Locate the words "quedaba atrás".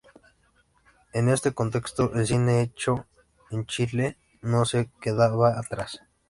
4.99-6.01